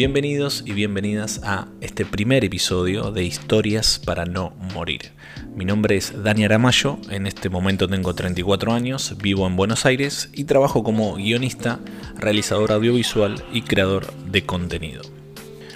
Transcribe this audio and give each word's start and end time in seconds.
Bienvenidos 0.00 0.62
y 0.64 0.72
bienvenidas 0.72 1.42
a 1.44 1.68
este 1.82 2.06
primer 2.06 2.42
episodio 2.42 3.12
de 3.12 3.22
Historias 3.22 3.98
para 3.98 4.24
no 4.24 4.54
morir. 4.72 5.12
Mi 5.54 5.66
nombre 5.66 5.94
es 5.94 6.22
Dani 6.22 6.46
Aramayo, 6.46 6.98
en 7.10 7.26
este 7.26 7.50
momento 7.50 7.86
tengo 7.86 8.14
34 8.14 8.72
años, 8.72 9.18
vivo 9.18 9.46
en 9.46 9.56
Buenos 9.56 9.84
Aires 9.84 10.30
y 10.32 10.44
trabajo 10.44 10.82
como 10.82 11.16
guionista, 11.16 11.80
realizador 12.16 12.72
audiovisual 12.72 13.44
y 13.52 13.60
creador 13.60 14.10
de 14.24 14.46
contenido. 14.46 15.02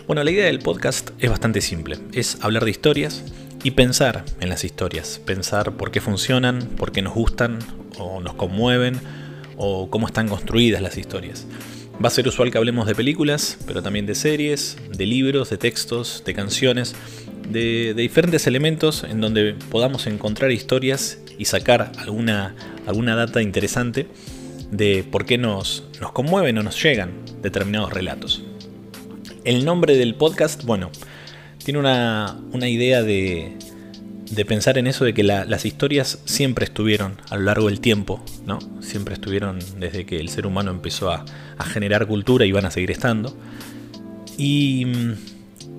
Bueno, 0.06 0.25
la 0.25 0.30
idea 0.30 0.46
del 0.46 0.61
podcast 0.61 1.11
es 1.18 1.29
bastante 1.29 1.61
simple, 1.61 1.98
es 2.14 2.38
hablar 2.41 2.64
de 2.64 2.70
historias 2.70 3.27
y 3.62 3.72
pensar 3.72 4.25
en 4.41 4.48
las 4.48 4.64
historias, 4.64 5.20
pensar 5.27 5.72
por 5.72 5.91
qué 5.91 6.00
funcionan, 6.00 6.61
por 6.79 6.93
qué 6.93 7.02
nos 7.02 7.12
gustan 7.12 7.59
o 7.98 8.22
nos 8.22 8.32
conmueven 8.32 8.98
o 9.59 9.91
cómo 9.91 10.06
están 10.06 10.29
construidas 10.29 10.80
las 10.80 10.96
historias. 10.96 11.46
Va 12.03 12.08
a 12.08 12.11
ser 12.11 12.26
usual 12.26 12.50
que 12.50 12.58
hablemos 12.58 12.86
de 12.86 12.94
películas, 12.94 13.57
pero 13.66 13.82
también 13.82 14.04
de 14.04 14.14
series, 14.14 14.76
de 14.90 15.07
libros, 15.07 15.50
de 15.50 15.58
textos, 15.58 16.22
de 16.26 16.34
canciones, 16.34 16.94
de, 17.48 17.94
diferentes 17.94 18.46
elementos 18.46 19.04
en 19.04 19.20
donde 19.20 19.54
podamos 19.70 20.07
encontrar 20.07 20.50
historias 20.50 21.18
y 21.39 21.44
sacar 21.44 21.93
alguna, 21.98 22.54
alguna 22.86 23.14
data 23.14 23.43
interesante 23.43 24.08
de 24.70 25.04
por 25.04 25.25
qué 25.25 25.39
nos, 25.39 25.84
conmueven 26.12 26.58
o 26.58 26.62
nos 26.62 26.82
llegan 26.82 27.12
determinados 27.43 27.93
relatos. 27.93 28.42
El 29.45 29.64
nombre 29.64 29.96
del 29.96 30.17
podcast, 30.17 30.64
bueno, 30.64 30.90
tiene 31.64 31.79
una, 31.79 32.41
una 32.53 32.69
idea 32.69 33.03
de, 33.03 33.56
de 34.30 34.44
pensar 34.44 34.78
en 34.78 34.86
eso 34.86 35.05
de 35.05 35.14
que 35.14 35.22
las 35.22 35.64
historias 35.64 36.19
siempre 36.24 36.64
estuvieron 36.64 37.20
a 37.30 37.36
lo 37.36 37.42
largo 37.42 37.69
del 37.69 37.80
tiempo, 37.80 38.22
¿no? 38.47 38.58
Siempre 38.80 39.14
estuvieron 39.14 39.58
desde 39.78 40.06
que 40.06 40.19
el 40.19 40.28
ser 40.28 40.47
humano 40.47 40.70
empezó 40.70 41.10
a, 41.10 41.24
generar 41.72 42.06
cultura 42.06 42.44
y 42.44 42.52
van 42.52 42.66
a 42.66 42.70
seguir 42.70 42.91
estando. 42.91 43.34
Y, 44.36 44.86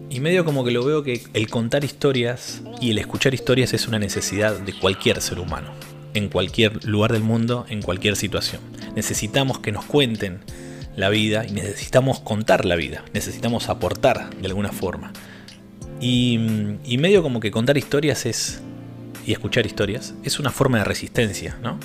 y, 0.09 0.19
medio 0.19 0.45
como 0.45 0.63
que 0.63 0.71
lo 0.71 0.83
veo 0.83 1.03
que 1.03 1.21
el 1.33 1.49
contar 1.49 1.83
historias 1.83 2.61
y 2.81 2.91
el 2.91 2.97
escuchar 2.97 3.33
historias 3.33 3.73
es 3.73 3.87
una 3.87 3.99
necesidad 3.99 4.59
de 4.59 4.73
cualquier 4.73 5.21
ser 5.21 5.39
humano, 5.39 5.71
en 6.13 6.29
cualquier 6.29 6.85
lugar 6.85 7.11
del 7.11 7.23
mundo, 7.23 7.65
en 7.69 7.81
cualquier 7.81 8.15
situación. 8.15 8.61
Necesitamos 8.95 9.59
que 9.59 9.71
nos 9.71 9.85
cuenten 9.85 10.39
la 10.95 11.09
vida 11.09 11.45
y 11.45 11.51
necesitamos 11.51 12.19
contar 12.19 12.65
la 12.65 12.75
vida, 12.75 13.03
necesitamos 13.13 13.69
aportar 13.69 14.29
de 14.35 14.47
alguna 14.47 14.71
forma. 14.71 15.11
Y, 16.01 16.37
medio 16.97 17.23
como 17.23 17.39
que 17.39 17.51
contar 17.51 17.77
historias 17.77 18.25
es. 18.25 18.61
y 19.25 19.31
escuchar 19.31 19.65
historias 19.65 20.13
es 20.23 20.39
una 20.39 20.51
forma 20.51 20.79
de 20.79 20.83
resistencia, 20.83 21.57
¿no? 21.61 21.79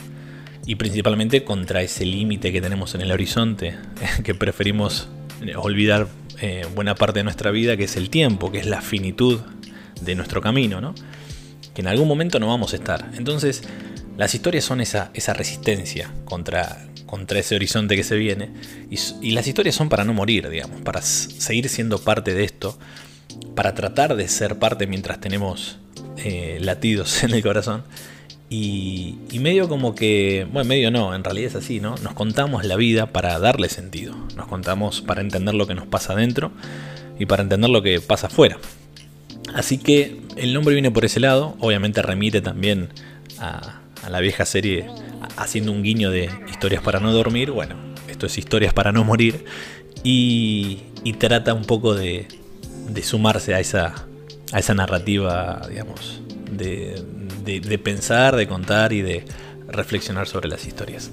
Y 0.66 0.74
principalmente 0.74 1.42
contra 1.44 1.82
ese 1.82 2.04
límite 2.04 2.52
que 2.52 2.60
tenemos 2.60 2.94
en 2.94 3.00
el 3.00 3.12
horizonte, 3.12 3.76
que 4.24 4.34
preferimos 4.34 5.08
olvidar 5.56 6.06
eh, 6.40 6.66
buena 6.74 6.94
parte 6.94 7.20
de 7.20 7.24
nuestra 7.24 7.50
vida, 7.50 7.76
que 7.76 7.84
es 7.84 7.96
el 7.96 8.10
tiempo, 8.10 8.52
que 8.52 8.58
es 8.58 8.66
la 8.66 8.82
finitud 8.82 9.40
de 10.00 10.14
nuestro 10.14 10.40
camino, 10.40 10.80
¿no? 10.80 10.94
Que 11.74 11.82
en 11.82 11.88
algún 11.88 12.08
momento 12.08 12.38
no 12.38 12.48
vamos 12.48 12.72
a 12.72 12.76
estar. 12.76 13.10
Entonces, 13.16 13.62
las 14.16 14.34
historias 14.34 14.64
son 14.64 14.80
esa, 14.80 15.10
esa 15.14 15.32
resistencia 15.32 16.12
contra, 16.24 16.86
contra 17.06 17.38
ese 17.38 17.54
horizonte 17.54 17.96
que 17.96 18.04
se 18.04 18.16
viene. 18.16 18.50
Y, 18.90 18.98
y, 19.22 19.30
las 19.32 19.46
historias 19.46 19.76
son 19.76 19.88
para 19.88 20.04
no 20.04 20.12
morir, 20.12 20.48
digamos, 20.50 20.82
para 20.82 21.00
seguir 21.00 21.68
siendo 21.68 21.98
parte 21.98 22.34
de 22.34 22.44
esto 22.44 22.78
para 23.54 23.74
tratar 23.74 24.16
de 24.16 24.28
ser 24.28 24.58
parte 24.58 24.86
mientras 24.86 25.20
tenemos 25.20 25.78
eh, 26.24 26.58
latidos 26.60 27.22
en 27.24 27.34
el 27.34 27.42
corazón. 27.42 27.84
Y, 28.52 29.16
medio 29.38 29.68
como 29.68 29.94
que, 29.94 30.46
bueno, 30.52 30.68
medio 30.68 30.90
no, 30.90 31.14
en 31.14 31.22
realidad 31.22 31.50
es 31.50 31.54
así, 31.54 31.78
¿no? 31.78 31.94
Nos 32.02 32.14
contamos 32.14 32.64
la 32.64 32.74
vida 32.76 33.06
para 33.06 33.38
darle 33.38 33.68
sentido. 33.68 34.14
Nos 34.36 34.48
contamos 34.48 35.00
para 35.02 35.20
entender 35.20 35.54
lo 35.54 35.68
que 35.68 35.74
nos 35.74 35.86
pasa 35.86 36.14
adentro 36.14 36.50
y 37.18 37.26
para 37.26 37.44
entender 37.44 37.70
lo 37.70 37.80
que 37.80 38.00
pasa 38.00 38.26
afuera. 38.26 38.58
Así 39.54 39.78
que 39.78 40.20
el 40.36 40.52
nombre 40.52 40.74
viene 40.74 40.90
por 40.90 41.04
ese 41.04 41.20
lado, 41.20 41.56
obviamente 41.60 42.02
remite 42.02 42.40
también 42.40 42.88
a, 43.38 43.80
la 44.08 44.20
vieja 44.20 44.44
serie 44.44 44.86
haciendo 45.36 45.70
un 45.70 45.82
guiño 45.82 46.10
de 46.10 46.28
historias 46.50 46.82
para 46.82 46.98
no 46.98 47.12
dormir. 47.12 47.52
Bueno, 47.52 47.76
esto 48.08 48.26
es 48.26 48.36
historias 48.36 48.74
para 48.74 48.90
no 48.90 49.04
morir. 49.04 49.44
y 50.02 50.82
trata 51.18 51.54
un 51.54 51.64
poco 51.64 51.94
de, 51.94 52.26
de 52.92 53.02
sumarse 53.02 53.54
a 53.54 53.60
esa, 53.60 54.06
a 54.52 54.58
esa 54.58 54.74
narrativa, 54.74 55.62
digamos, 55.68 56.20
de, 56.50 57.02
de, 57.44 57.78
pensar, 57.78 58.36
de 58.36 58.46
contar 58.46 58.92
y 58.92 59.02
de 59.02 59.24
reflexionar 59.68 60.26
sobre 60.26 60.48
las 60.48 60.66
historias. 60.66 61.10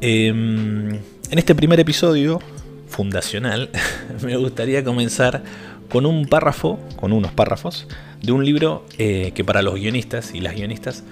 Em, 0.00 0.90
en 0.90 1.38
este 1.38 1.54
primer 1.54 1.80
episodio 1.80 2.40
fundacional 2.88 3.70
me 4.22 4.36
gustaría 4.36 4.84
comenzar 4.84 5.42
con 5.88 6.06
un 6.06 6.26
párrafo, 6.26 6.78
con 6.96 7.12
unos 7.12 7.32
párrafos, 7.32 7.86
de 8.22 8.32
un 8.32 8.44
libro 8.44 8.86
eh, 8.98 9.32
que 9.34 9.44
para 9.44 9.62
los 9.62 9.74
guionistas 9.74 10.34
y 10.34 10.40
las 10.40 10.54
guionistas 10.54 11.04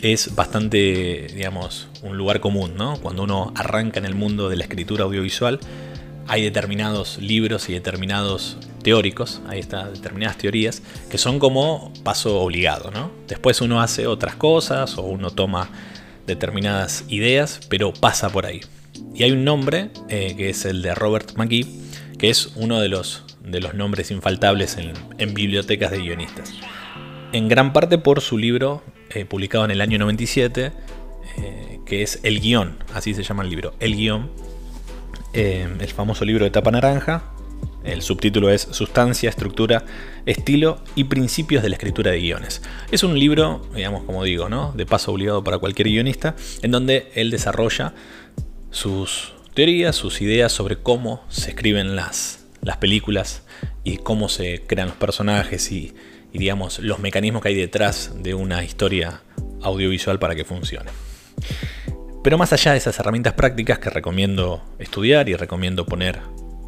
es 0.00 0.34
bastante, 0.34 1.28
digamos, 1.34 1.88
un 2.02 2.16
lugar 2.16 2.40
común, 2.40 2.74
¿no? 2.76 2.96
Cuando 2.98 3.22
uno 3.22 3.52
arranca 3.56 4.00
en 4.00 4.06
el 4.06 4.14
mundo 4.14 4.48
de 4.48 4.56
la 4.56 4.64
escritura 4.64 5.04
audiovisual, 5.04 5.60
hay 6.28 6.42
determinados 6.42 7.18
libros 7.18 7.68
y 7.68 7.72
determinados 7.72 8.56
teóricos, 8.82 9.40
ahí 9.48 9.60
está, 9.60 9.88
determinadas 9.90 10.38
teorías, 10.38 10.82
que 11.10 11.18
son 11.18 11.38
como 11.38 11.92
paso 12.02 12.40
obligado, 12.40 12.90
¿no? 12.90 13.10
Después 13.28 13.60
uno 13.60 13.80
hace 13.80 14.06
otras 14.06 14.34
cosas 14.36 14.98
o 14.98 15.02
uno 15.02 15.30
toma 15.30 15.68
determinadas 16.26 17.04
ideas, 17.08 17.60
pero 17.68 17.92
pasa 17.92 18.30
por 18.30 18.46
ahí. 18.46 18.60
Y 19.14 19.24
hay 19.24 19.32
un 19.32 19.44
nombre, 19.44 19.90
eh, 20.08 20.34
que 20.36 20.50
es 20.50 20.64
el 20.64 20.82
de 20.82 20.94
Robert 20.94 21.36
McGee, 21.36 21.66
que 22.18 22.30
es 22.30 22.52
uno 22.56 22.80
de 22.80 22.88
los, 22.88 23.24
de 23.44 23.60
los 23.60 23.74
nombres 23.74 24.10
infaltables 24.10 24.76
en, 24.78 25.34
bibliotecas 25.34 25.90
de 25.90 25.98
guionistas. 25.98 26.52
En 27.32 27.48
gran 27.48 27.72
parte 27.72 27.98
por 27.98 28.20
su 28.20 28.38
libro 28.38 28.82
eh, 29.10 29.24
publicado 29.24 29.64
en 29.64 29.70
el 29.70 29.80
año 29.80 29.98
97, 29.98 30.72
eh, 31.38 31.80
que 31.86 32.02
es 32.02 32.20
El 32.22 32.40
Guión, 32.40 32.78
así 32.94 33.14
se 33.14 33.22
llama 33.22 33.42
el 33.42 33.50
libro, 33.50 33.74
El 33.80 33.96
Guión, 33.96 34.30
el 35.32 35.88
famoso 35.88 36.24
libro 36.24 36.44
de 36.44 36.50
tapa 36.50 36.70
naranja, 36.70 37.32
el 37.84 38.02
subtítulo 38.02 38.50
es 38.50 38.68
Sustancia, 38.70 39.28
Estructura, 39.28 39.84
Estilo 40.24 40.82
y 40.94 41.04
Principios 41.04 41.62
de 41.62 41.68
la 41.68 41.76
Escritura 41.76 42.12
de 42.12 42.20
Guiones. 42.20 42.62
Es 42.92 43.02
un 43.02 43.18
libro, 43.18 43.66
digamos, 43.74 44.04
como 44.04 44.22
digo, 44.22 44.48
¿no? 44.48 44.72
de 44.72 44.86
paso 44.86 45.12
obligado 45.12 45.42
para 45.42 45.58
cualquier 45.58 45.88
guionista, 45.88 46.36
en 46.62 46.70
donde 46.70 47.10
él 47.14 47.30
desarrolla 47.30 47.94
sus 48.70 49.32
teorías, 49.54 49.96
sus 49.96 50.20
ideas 50.22 50.52
sobre 50.52 50.76
cómo 50.76 51.24
se 51.28 51.50
escriben 51.50 51.96
las, 51.96 52.44
las 52.62 52.76
películas 52.76 53.42
y 53.82 53.96
cómo 53.96 54.28
se 54.28 54.62
crean 54.66 54.88
los 54.88 54.96
personajes 54.96 55.72
y, 55.72 55.92
y, 56.32 56.38
digamos, 56.38 56.78
los 56.78 57.00
mecanismos 57.00 57.42
que 57.42 57.48
hay 57.48 57.56
detrás 57.56 58.12
de 58.22 58.34
una 58.34 58.62
historia 58.64 59.22
audiovisual 59.60 60.18
para 60.20 60.36
que 60.36 60.44
funcione. 60.44 60.90
Pero 62.22 62.38
más 62.38 62.52
allá 62.52 62.72
de 62.72 62.78
esas 62.78 62.98
herramientas 62.98 63.34
prácticas 63.34 63.78
que 63.78 63.90
recomiendo 63.90 64.62
estudiar 64.78 65.28
y 65.28 65.34
recomiendo 65.34 65.84
poner 65.84 66.20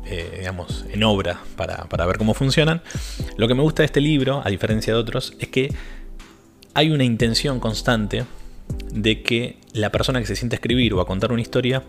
eh, 0.07 0.37
digamos, 0.41 0.85
en 0.91 1.03
obra 1.03 1.41
para, 1.57 2.07
ver 2.07 2.19
cómo 2.19 2.35
funcionan. 2.35 2.83
Lo 3.39 3.49
que 3.49 3.55
me 3.55 3.63
gusta 3.63 3.83
de 3.83 3.87
este 3.87 4.03
libro, 4.03 4.43
a 4.45 4.51
diferencia 4.51 4.93
de 4.93 4.99
otros, 4.99 5.35
es 5.39 5.49
que 5.49 5.73
hay 6.75 6.91
una 6.91 7.05
intención 7.05 7.59
constante 7.59 8.27
de 8.93 9.23
que 9.23 9.57
la 9.73 9.91
persona 9.91 10.21
que 10.21 10.27
se 10.27 10.37
siente 10.37 10.57
a 10.57 10.59
escribir 10.59 10.93
o 10.93 11.01
a 11.01 11.07
contar 11.07 11.33
una 11.33 11.41
historia 11.41 11.85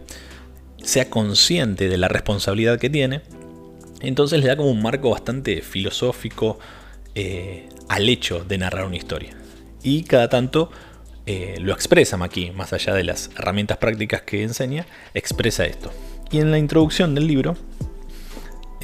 sea 0.78 1.10
consciente 1.10 1.90
de 1.90 1.98
la 1.98 2.08
responsabilidad 2.08 2.80
que 2.80 2.90
tiene. 2.90 3.22
Entonces 4.00 4.40
le 4.40 4.48
da 4.48 4.56
como 4.56 4.70
un 4.70 4.82
marco 4.82 5.10
bastante 5.10 5.62
filosófico 5.62 6.58
eh, 7.16 7.68
al 7.90 8.08
hecho 8.08 8.46
de 8.46 8.58
narrar 8.58 8.86
una 8.86 8.96
historia. 8.96 9.36
Y 9.84 10.04
cada 10.04 10.30
tanto 10.30 10.72
eh, 11.26 11.56
lo 11.60 11.74
expresa 11.74 12.18
aquí, 12.24 12.52
más 12.52 12.74
allá 12.74 12.94
de 12.94 13.04
las 13.04 13.30
herramientas 13.38 13.78
prácticas 13.78 14.22
que 14.22 14.44
enseña, 14.44 14.86
expresa 15.14 15.66
esto. 15.66 15.92
Y 16.32 16.40
en 16.40 16.52
la 16.52 16.58
introducción 16.58 17.16
del 17.16 17.28
libro 17.28 17.56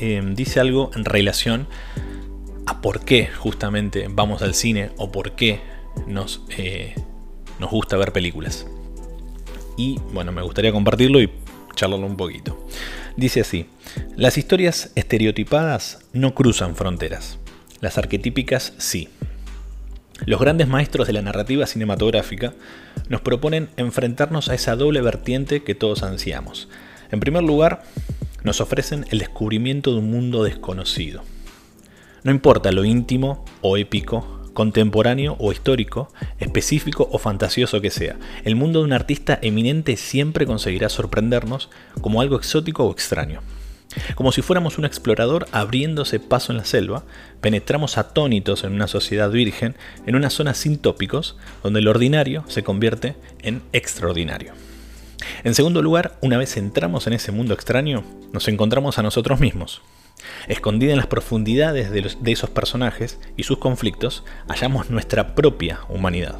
Em, 0.01 0.33
dice 0.33 0.59
algo 0.59 0.89
en 0.95 1.05
relación 1.05 1.67
a 2.65 2.81
por 2.81 3.05
qué 3.05 3.27
justamente 3.27 4.07
vamos 4.09 4.41
al 4.41 4.55
cine 4.55 4.89
o 4.97 5.11
por 5.11 5.33
qué 5.33 5.61
nos, 6.07 6.41
eh, 6.57 6.95
nos 7.59 7.69
gusta 7.69 7.97
ver 7.97 8.11
películas. 8.11 8.65
Y 9.77 9.99
bueno, 10.11 10.31
me 10.31 10.41
gustaría 10.41 10.71
compartirlo 10.71 11.21
y 11.21 11.29
charlarlo 11.75 12.07
un 12.07 12.17
poquito. 12.17 12.65
Dice 13.15 13.41
así, 13.41 13.67
las 14.15 14.39
historias 14.39 14.91
estereotipadas 14.95 15.99
no 16.13 16.33
cruzan 16.33 16.75
fronteras, 16.75 17.37
las 17.79 17.99
arquetípicas 17.99 18.73
sí. 18.79 19.07
Los 20.25 20.39
grandes 20.39 20.67
maestros 20.67 21.07
de 21.07 21.13
la 21.13 21.23
narrativa 21.23 21.65
cinematográfica 21.65 22.53
nos 23.09 23.21
proponen 23.21 23.69
enfrentarnos 23.75 24.49
a 24.49 24.53
esa 24.53 24.75
doble 24.75 25.01
vertiente 25.01 25.63
que 25.63 25.73
todos 25.73 26.03
ansiamos. 26.03 26.69
En 27.11 27.19
primer 27.19 27.43
lugar, 27.43 27.83
nos 28.43 28.61
ofrecen 28.61 29.05
el 29.09 29.19
descubrimiento 29.19 29.91
de 29.91 29.97
un 29.97 30.11
mundo 30.11 30.43
desconocido. 30.43 31.23
No 32.23 32.31
importa 32.31 32.71
lo 32.71 32.85
íntimo 32.85 33.43
o 33.61 33.77
épico, 33.77 34.41
contemporáneo 34.53 35.37
o 35.39 35.51
histórico, 35.51 36.13
específico 36.39 37.09
o 37.11 37.17
fantasioso 37.17 37.81
que 37.81 37.89
sea, 37.89 38.17
el 38.43 38.55
mundo 38.55 38.79
de 38.79 38.85
un 38.85 38.93
artista 38.93 39.39
eminente 39.41 39.97
siempre 39.97 40.45
conseguirá 40.45 40.89
sorprendernos 40.89 41.69
como 41.99 42.21
algo 42.21 42.35
exótico 42.35 42.85
o 42.85 42.91
extraño. 42.91 43.41
Como 44.15 44.31
si 44.31 44.41
fuéramos 44.41 44.77
un 44.77 44.85
explorador 44.85 45.47
abriéndose 45.51 46.19
paso 46.19 46.51
en 46.51 46.57
la 46.57 46.65
selva, 46.65 47.03
penetramos 47.41 47.97
atónitos 47.97 48.63
en 48.63 48.73
una 48.73 48.87
sociedad 48.87 49.29
virgen, 49.29 49.75
en 50.05 50.15
una 50.15 50.29
zona 50.29 50.53
sin 50.53 50.77
tópicos, 50.77 51.37
donde 51.63 51.79
el 51.79 51.87
ordinario 51.87 52.43
se 52.47 52.63
convierte 52.63 53.15
en 53.41 53.61
extraordinario. 53.73 54.53
En 55.43 55.55
segundo 55.55 55.81
lugar, 55.81 56.17
una 56.21 56.37
vez 56.37 56.57
entramos 56.57 57.07
en 57.07 57.13
ese 57.13 57.31
mundo 57.31 57.53
extraño, 57.53 58.03
nos 58.31 58.47
encontramos 58.47 58.97
a 58.97 59.03
nosotros 59.03 59.39
mismos. 59.39 59.81
Escondida 60.47 60.91
en 60.91 60.97
las 60.97 61.07
profundidades 61.07 61.91
de, 61.91 62.15
de 62.19 62.31
esos 62.31 62.49
personajes 62.49 63.19
y 63.37 63.43
sus 63.43 63.57
conflictos, 63.57 64.23
hallamos 64.47 64.89
nuestra 64.89 65.35
propia 65.35 65.79
humanidad. 65.89 66.39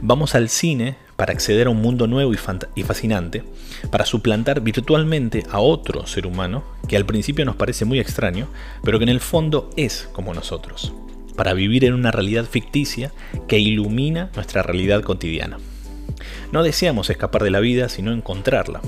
Vamos 0.00 0.34
al 0.34 0.48
cine 0.48 0.96
para 1.18 1.32
acceder 1.32 1.66
a 1.66 1.70
un 1.70 1.82
mundo 1.82 2.06
nuevo 2.06 2.32
y, 2.32 2.82
fascinante, 2.84 3.42
para 3.90 4.06
suplantar 4.06 4.60
virtualmente 4.60 5.42
a 5.50 5.58
otro 5.58 6.06
ser 6.06 6.28
humano 6.28 6.62
que 6.86 6.96
al 6.96 7.06
principio 7.06 7.44
nos 7.44 7.56
parece 7.56 7.84
muy 7.84 7.98
extraño, 7.98 8.46
pero 8.84 9.00
que 9.00 9.02
en 9.02 9.08
el 9.08 9.18
fondo 9.18 9.68
es 9.76 10.08
como 10.12 10.32
nosotros, 10.32 10.92
para 11.34 11.54
vivir 11.54 11.84
en 11.84 11.94
una 11.94 12.12
realidad 12.12 12.44
ficticia 12.44 13.10
que 13.48 13.58
ilumina 13.58 14.30
nuestra 14.36 14.62
realidad 14.62 15.02
cotidiana. 15.02 15.58
No 16.52 16.62
deseamos 16.62 17.10
escapar 17.10 17.42
de 17.42 17.50
la 17.50 17.58
vida, 17.58 17.88
sino 17.88 18.12
encontrarla. 18.12 18.80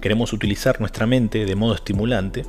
Queremos 0.00 0.32
utilizar 0.32 0.80
nuestra 0.80 1.06
mente 1.06 1.44
de 1.44 1.54
modo 1.54 1.76
estimulante 1.76 2.44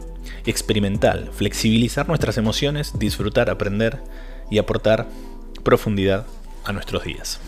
experimental, 0.48 1.30
flexibilizar 1.32 2.08
nuestras 2.08 2.40
emociones, 2.40 2.98
disfrutar, 2.98 3.52
aprender 3.52 4.00
y 4.50 4.58
aportar 4.58 5.08
profundidad 5.64 6.26
a 6.66 6.74
nuestros 6.74 7.04
días 7.04 7.40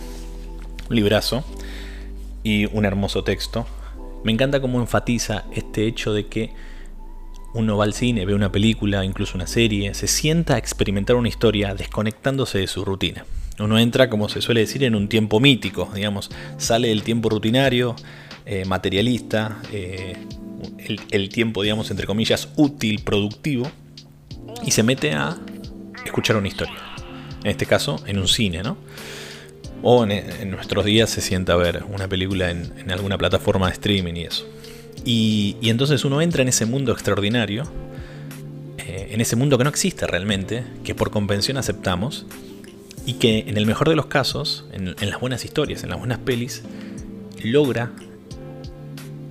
librazo 0.92 1.44
y 2.44 2.66
un 2.66 2.86
hermoso 2.86 3.24
texto. 3.24 3.66
Me 4.24 4.32
encanta 4.32 4.62
cómo 4.62 4.80
enfatiza 4.80 5.46
este 5.52 5.88
hecho 5.88 6.14
de 6.14 6.28
que 6.28 6.54
uno 7.54 7.78
va 7.78 7.84
al 7.84 7.94
cine, 7.94 8.26
ve 8.26 8.34
una 8.34 8.52
película, 8.52 9.04
incluso 9.04 9.36
una 9.36 9.48
serie, 9.48 9.94
se 9.94 10.08
sienta 10.08 10.56
a 10.56 10.58
experimentar 10.58 11.16
una 11.16 11.28
historia 11.28 11.76
desconectándose 11.76 12.60
de 12.60 12.68
su 12.68 12.86
rutina. 12.86 13.26
Uno 13.60 13.78
entra, 13.78 14.10
como 14.10 14.30
se 14.30 14.42
suele 14.42 14.62
decir, 14.62 14.84
en 14.84 14.96
un 14.96 15.10
tiempo 15.10 15.40
mítico, 15.40 15.90
digamos, 15.94 16.32
sale 16.58 16.88
del 16.88 17.04
tiempo 17.04 17.30
rutinario, 17.30 17.96
eh, 18.46 18.64
materialista, 18.66 19.62
eh, 19.72 20.16
el, 20.80 21.02
el 21.12 21.30
tiempo, 21.30 21.62
digamos, 21.62 21.92
entre 21.92 22.08
comillas, 22.08 22.50
útil, 22.56 23.02
productivo, 23.04 23.70
y 24.66 24.72
se 24.72 24.84
mete 24.84 25.12
a 25.14 25.38
escuchar 26.06 26.38
una 26.38 26.48
historia. 26.48 26.78
En 27.44 27.52
este 27.52 27.66
caso, 27.66 28.02
en 28.06 28.20
un 28.20 28.28
cine, 28.28 28.64
¿no? 28.64 28.78
O 29.84 30.06
en, 30.06 30.52
nuestros 30.52 30.86
días 30.86 31.10
se 31.10 31.22
sienta 31.22 31.54
a 31.54 31.56
ver 31.56 31.84
una 31.92 32.08
película 32.08 32.52
en, 32.52 32.92
alguna 32.92 33.18
plataforma 33.18 33.68
de 33.68 33.74
streaming 33.74 34.14
y 34.16 34.24
eso. 34.24 34.48
Y, 35.04 35.58
entonces 35.64 36.06
uno 36.06 36.22
entra 36.22 36.42
en 36.42 36.50
ese 36.50 36.66
mundo 36.66 36.92
extraordinario, 36.92 37.64
eh, 38.78 39.10
en 39.12 39.22
ese 39.22 39.36
mundo 39.36 39.58
que 39.58 39.64
no 39.64 39.70
existe 39.70 40.06
realmente, 40.06 40.64
que 40.84 40.94
por 40.94 41.12
convención 41.12 41.58
aceptamos, 41.58 42.26
y 43.06 43.14
que 43.14 43.46
en 43.48 43.58
el 43.58 43.66
mejor 43.66 43.90
de 43.90 43.96
los 43.96 44.06
casos, 44.06 44.66
en, 44.72 44.96
las 45.10 45.20
buenas 45.20 45.44
historias, 45.44 45.84
en 45.84 45.90
las 45.90 45.98
buenas 45.98 46.20
pelis, 46.20 46.62
logra 47.44 47.92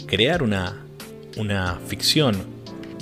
crear 0.06 0.43
una, 0.43 0.85
una 1.37 1.79
ficción, 1.87 2.35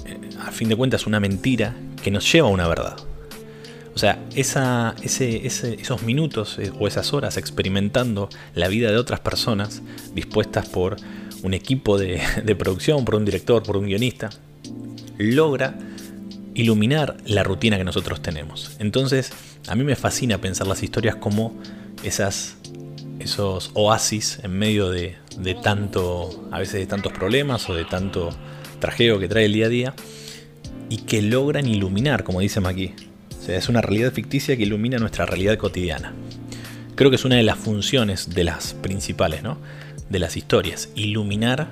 eh, 0.05 0.19
a 0.41 0.51
fin 0.51 0.69
de 0.69 0.77
cuentas 0.77 1.07
una 1.07 1.21
mentira, 1.21 1.75
que 2.03 2.11
nos 2.11 2.31
lleva 2.31 2.49
a 2.49 2.51
una 2.51 2.69
verdad. 2.69 3.08
O 3.99 4.01
sea, 4.01 4.25
esos 5.03 6.03
minutos 6.05 6.57
eh, 6.61 6.71
o 6.79 6.87
esas 6.87 7.13
horas 7.13 7.37
experimentando 7.37 8.29
la 8.55 8.69
vida 8.69 8.93
de 8.93 8.97
otras 8.97 9.19
personas 9.19 9.83
dispuestas 10.15 10.69
por 10.69 10.95
un 11.43 11.53
equipo 11.53 11.99
de, 11.99 12.21
producción, 12.57 13.05
por 13.05 13.17
un 13.17 13.25
director, 13.25 13.65
por 13.65 13.77
un 13.77 13.87
guionista, 13.87 14.31
logra 15.19 15.77
iluminar 16.55 17.17
la 17.25 17.43
rutina 17.43 17.77
que 17.77 17.83
nosotros 17.83 18.23
tenemos. 18.23 18.77
Entonces, 18.79 19.33
a 19.67 19.75
mí 19.75 19.83
me 19.83 19.97
fascina 19.97 20.39
pensar 20.39 20.69
las 20.69 20.81
historias 20.85 21.17
como 21.17 21.61
esos 22.05 22.55
oasis 23.75 24.39
en 24.45 24.53
medio 24.53 24.91
de, 24.91 25.17
tanto, 25.61 26.49
a 26.53 26.61
veces 26.61 26.75
de 26.75 26.87
tantos 26.87 27.13
problemas 27.13 27.69
o 27.69 27.75
de 27.75 27.85
tanto 27.85 28.31
trageo 28.79 29.19
que 29.19 29.27
trae 29.27 29.47
el 29.47 29.55
día 29.55 29.67
a 29.67 29.69
día, 29.69 29.95
y 30.89 30.99
que 30.99 31.21
logran 31.21 31.67
iluminar, 31.67 32.23
como 32.23 32.39
dice 32.39 32.61
Es 33.49 33.71
una 33.71 33.81
realidad 33.81 34.13
ficticia 34.13 34.57
que 34.57 34.65
ilumina 34.65 34.99
nuestra 34.99 35.25
realidad 35.25 35.57
cotidiana. 35.57 36.13
Creo 36.95 37.11
que 37.11 37.17
es 37.17 37.25
una 37.25 37.37
de 37.37 37.43
las 37.43 37.57
funciones 37.57 38.35
de 38.35 38.45
las 38.45 38.75
principales, 38.75 39.43
¿no? 39.43 39.59
De 40.11 40.19
las 40.19 40.37
historias, 40.37 40.91
iluminar 40.95 41.69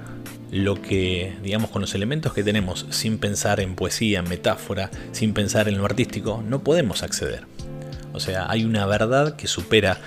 lo 0.51 0.81
que, 0.81 1.37
digamos, 1.43 1.71
con 1.71 1.83
los 1.83 1.95
elementos 1.95 2.33
que 2.33 2.43
tenemos, 2.43 2.87
sin 2.91 3.19
pensar 3.19 3.61
en 3.61 3.75
poesía, 3.75 4.21
en 4.21 4.29
metáfora, 4.29 4.91
sin 5.13 5.35
pensar 5.35 5.69
en 5.69 5.77
lo 5.77 5.85
artístico, 5.85 6.43
no 6.47 6.63
podemos 6.63 7.03
acceder. 7.03 7.45
O 8.15 8.21
sea, 8.21 8.51
hay 8.51 8.65
una 8.65 8.87
verdad 8.87 9.37
que 9.37 9.47
supera 9.47 9.99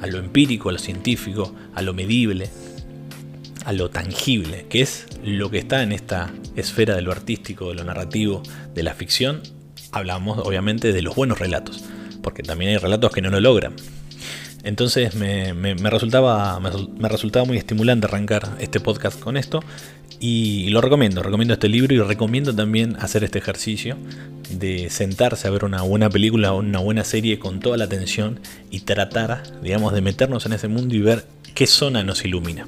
a 0.00 0.06
lo 0.06 0.18
empírico, 0.18 0.70
a 0.70 0.72
lo 0.72 0.78
científico, 0.78 1.54
a 1.74 1.82
lo 1.82 1.92
medible, 1.92 2.48
a 3.66 3.72
lo 3.72 3.90
tangible, 3.90 4.64
que 4.70 4.80
es 4.80 5.06
lo 5.22 5.50
que 5.50 5.58
está 5.58 5.82
en 5.82 5.92
esta 5.92 6.30
esfera 6.56 6.94
de 6.94 7.02
lo 7.02 7.12
artístico, 7.12 7.68
de 7.68 7.74
lo 7.74 7.84
narrativo, 7.84 8.42
de 8.74 8.82
la 8.82 8.94
ficción 8.94 9.42
hablamos 9.92 10.38
obviamente 10.38 10.92
de 10.92 11.02
los 11.02 11.14
buenos 11.14 11.38
relatos, 11.38 11.84
porque 12.22 12.42
también 12.42 12.72
hay 12.72 12.76
relatos 12.76 13.12
que 13.12 13.22
no 13.22 13.30
lo 13.30 13.40
logran. 13.40 13.74
Entonces 14.64 15.14
me, 15.14 15.52
resultaba, 15.74 16.58
me, 16.60 17.08
resultaba 17.08 17.44
muy 17.44 17.56
estimulante 17.56 18.06
arrancar 18.06 18.56
este 18.58 18.80
podcast 18.80 19.18
con 19.18 19.36
esto 19.36 19.62
y 20.20 20.68
lo 20.70 20.80
recomiendo, 20.80 21.22
recomiendo 21.22 21.54
este 21.54 21.68
libro 21.68 21.94
y 21.94 22.00
recomiendo 22.00 22.54
también 22.54 22.96
hacer 22.96 23.22
este 23.22 23.38
ejercicio 23.38 23.96
de 24.50 24.90
sentarse 24.90 25.46
a 25.46 25.50
ver 25.52 25.64
una 25.64 25.82
buena 25.82 26.10
película 26.10 26.52
o 26.52 26.58
una 26.58 26.80
buena 26.80 27.04
serie 27.04 27.38
con 27.38 27.60
toda 27.60 27.76
la 27.76 27.84
atención 27.84 28.40
y 28.70 28.80
tratar, 28.80 29.60
digamos, 29.62 29.92
de 29.92 30.00
meternos 30.00 30.44
en 30.46 30.54
ese 30.54 30.66
mundo 30.66 30.94
y 30.96 31.00
ver 31.00 31.24
qué 31.54 31.66
zona 31.66 32.02
nos 32.02 32.24
ilumina. 32.24 32.66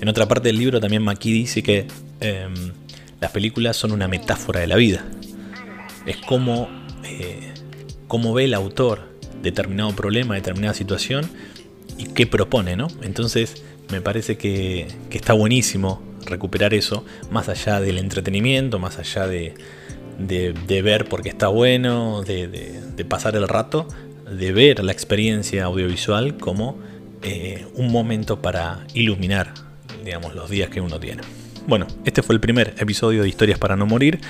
En 0.00 0.08
otra 0.08 0.26
parte 0.26 0.48
del 0.48 0.58
libro 0.58 0.80
también 0.80 1.02
Maki 1.02 1.32
dice 1.32 1.62
que 1.62 1.86
em, 2.20 2.72
las 3.20 3.30
películas 3.30 3.76
son 3.76 3.92
una 3.92 4.08
metáfora 4.08 4.60
de 4.60 4.66
la 4.66 4.76
vida 4.76 5.04
es 6.06 6.16
como 6.18 6.68
eh, 7.04 7.52
cómo 8.08 8.32
ve 8.32 8.44
el 8.44 8.54
autor 8.54 9.00
determinado 9.42 9.94
problema, 9.94 10.34
determinada 10.34 10.74
situación 10.74 11.28
y 11.98 12.04
qué 12.06 12.26
propone, 12.26 12.76
¿no? 12.76 12.88
Entonces 13.02 13.62
me 13.90 14.00
parece 14.00 14.36
que, 14.36 14.88
está 15.10 15.32
buenísimo 15.32 16.02
recuperar 16.24 16.74
eso, 16.74 17.04
más 17.30 17.48
allá 17.48 17.80
del 17.80 17.98
entretenimiento, 17.98 18.78
más 18.78 18.98
allá 18.98 19.26
de, 19.26 19.54
de, 20.18 20.82
ver 20.82 21.08
porque 21.08 21.28
está 21.28 21.48
bueno, 21.48 22.22
de, 22.22 23.06
pasar 23.08 23.36
el 23.36 23.46
rato, 23.48 23.86
de 24.30 24.52
ver 24.52 24.82
la 24.84 24.92
experiencia 24.92 25.64
audiovisual 25.64 26.36
como 26.36 26.78
eh, 27.22 27.66
un 27.74 27.92
momento 27.92 28.42
para 28.42 28.86
iluminar, 28.92 29.54
digamos, 30.04 30.34
los 30.34 30.50
días 30.50 30.68
que 30.68 30.80
uno 30.80 30.98
tiene. 30.98 31.22
Bueno, 31.66 31.88
este 32.04 32.22
fue 32.22 32.36
el 32.36 32.40
primer 32.40 32.74
episodio 32.78 33.22
de 33.22 33.28
Historias 33.28 33.58
para 33.58 33.74
no 33.74 33.86
morir. 33.86 34.20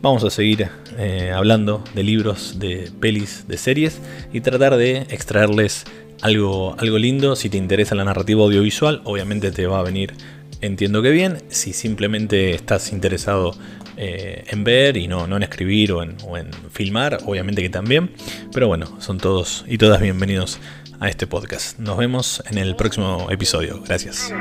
Vamos 0.00 0.24
a 0.24 0.30
seguir 0.30 0.68
eh, 0.96 1.30
hablando 1.34 1.84
de 1.94 2.02
libros, 2.02 2.58
de 2.58 2.90
pelis, 3.00 3.46
de 3.46 3.58
series 3.58 4.00
y 4.32 4.40
tratar 4.40 4.76
de 4.76 5.06
extraerles 5.10 5.84
algo, 6.22 6.74
algo 6.78 6.96
lindo. 6.96 7.36
Si 7.36 7.50
te 7.50 7.58
interesa 7.58 7.94
la 7.94 8.04
narrativa 8.04 8.42
audiovisual, 8.42 9.02
obviamente 9.04 9.50
te 9.50 9.66
va 9.66 9.80
a 9.80 9.82
venir, 9.82 10.14
entiendo 10.62 11.02
que 11.02 11.10
bien. 11.10 11.42
Si 11.50 11.74
simplemente 11.74 12.54
estás 12.54 12.90
interesado 12.92 13.54
eh, 13.98 14.44
en 14.48 14.64
ver 14.64 14.96
y 14.96 15.06
no, 15.06 15.26
no 15.26 15.36
en 15.36 15.42
escribir 15.42 15.92
o 15.92 16.02
en, 16.02 16.16
o 16.26 16.38
en 16.38 16.50
filmar, 16.72 17.18
obviamente 17.26 17.60
que 17.60 17.68
también. 17.68 18.12
Pero 18.54 18.68
bueno, 18.68 18.98
son 19.02 19.18
todos 19.18 19.66
y 19.68 19.76
todas 19.76 20.00
bienvenidos 20.00 20.58
a 20.98 21.10
este 21.10 21.26
podcast. 21.26 21.78
Nos 21.78 21.98
vemos 21.98 22.42
en 22.50 22.56
el 22.56 22.74
próximo 22.74 23.26
episodio. 23.30 23.82
Gracias. 23.86 24.32